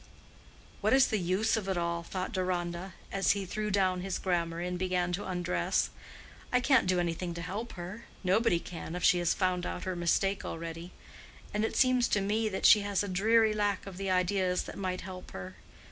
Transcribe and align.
"What 0.81 0.93
is 0.93 1.09
the 1.09 1.19
use 1.19 1.55
of 1.55 1.69
it 1.69 1.77
all?" 1.77 2.01
thought 2.01 2.31
Deronda, 2.31 2.95
as 3.11 3.33
he 3.33 3.45
threw 3.45 3.69
down 3.69 4.01
his 4.01 4.17
grammar, 4.17 4.59
and 4.59 4.79
began 4.79 5.11
to 5.13 5.27
undress. 5.27 5.91
"I 6.51 6.59
can't 6.59 6.87
do 6.87 6.99
anything 6.99 7.35
to 7.35 7.41
help 7.43 7.73
her—nobody 7.73 8.59
can, 8.59 8.95
if 8.95 9.03
she 9.03 9.19
has 9.19 9.35
found 9.35 9.63
out 9.63 9.83
her 9.83 9.95
mistake 9.95 10.43
already. 10.43 10.91
And 11.53 11.63
it 11.63 11.75
seems 11.77 12.07
to 12.07 12.19
me 12.21 12.49
that 12.49 12.65
she 12.65 12.79
has 12.79 13.03
a 13.03 13.07
dreary 13.07 13.53
lack 13.53 13.85
of 13.85 13.97
the 13.97 14.09
ideas 14.09 14.63
that 14.63 14.75
might 14.75 15.01
help 15.01 15.29
her. 15.33 15.57